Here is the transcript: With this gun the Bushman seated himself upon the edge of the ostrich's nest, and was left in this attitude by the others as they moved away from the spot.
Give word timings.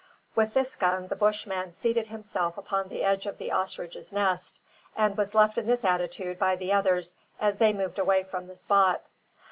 With 0.33 0.55
this 0.55 0.75
gun 0.75 1.09
the 1.09 1.15
Bushman 1.15 1.73
seated 1.73 2.07
himself 2.07 2.57
upon 2.57 2.87
the 2.87 3.03
edge 3.03 3.27
of 3.27 3.37
the 3.37 3.51
ostrich's 3.51 4.11
nest, 4.11 4.59
and 4.95 5.15
was 5.15 5.35
left 5.35 5.59
in 5.59 5.67
this 5.67 5.85
attitude 5.85 6.39
by 6.39 6.55
the 6.55 6.73
others 6.73 7.13
as 7.39 7.59
they 7.59 7.71
moved 7.71 7.99
away 7.99 8.23
from 8.23 8.47
the 8.47 8.55
spot. 8.55 9.05